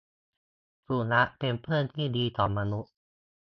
[0.85, 2.93] สุนัขเป็นเพื่อนที่ดีของมนุษย์